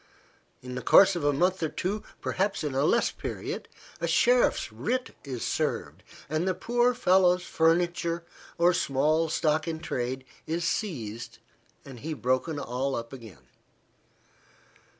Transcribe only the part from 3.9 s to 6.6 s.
a sheriff's writ is served, and the